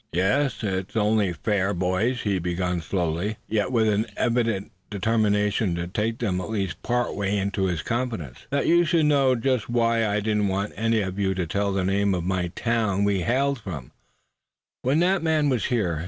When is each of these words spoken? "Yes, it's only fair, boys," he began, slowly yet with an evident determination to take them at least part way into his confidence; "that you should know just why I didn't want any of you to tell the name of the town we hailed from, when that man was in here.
"Yes, 0.13 0.63
it's 0.63 0.95
only 0.95 1.31
fair, 1.31 1.75
boys," 1.75 2.21
he 2.23 2.39
began, 2.39 2.81
slowly 2.81 3.37
yet 3.47 3.71
with 3.71 3.87
an 3.87 4.07
evident 4.17 4.71
determination 4.89 5.75
to 5.75 5.85
take 5.85 6.17
them 6.17 6.41
at 6.41 6.49
least 6.49 6.81
part 6.81 7.13
way 7.15 7.37
into 7.37 7.65
his 7.65 7.83
confidence; 7.83 8.47
"that 8.49 8.65
you 8.65 8.83
should 8.83 9.05
know 9.05 9.35
just 9.35 9.69
why 9.69 10.07
I 10.07 10.19
didn't 10.19 10.47
want 10.47 10.73
any 10.75 11.01
of 11.01 11.19
you 11.19 11.35
to 11.35 11.45
tell 11.45 11.71
the 11.71 11.83
name 11.85 12.15
of 12.15 12.27
the 12.27 12.51
town 12.55 13.03
we 13.03 13.21
hailed 13.21 13.59
from, 13.59 13.91
when 14.81 14.97
that 15.01 15.21
man 15.21 15.49
was 15.49 15.65
in 15.65 15.69
here. 15.69 15.99